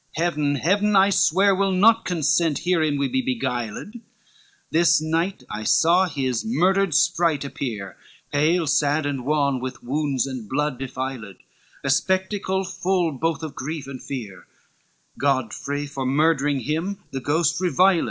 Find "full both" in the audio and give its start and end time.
12.63-13.43